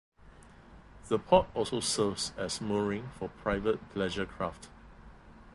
[1.09, 4.67] The port also serves as mooring for private pleasure craft.